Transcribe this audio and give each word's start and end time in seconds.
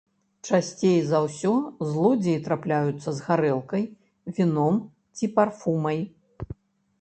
Часцей 0.47 0.95
за 1.09 1.19
ўсё 1.25 1.51
злодзеі 1.89 2.39
трапляюцца 2.47 3.09
з 3.19 3.27
гарэлкай, 3.27 3.83
віном 4.39 4.81
ці 5.21 5.31
парфумай. 5.37 5.99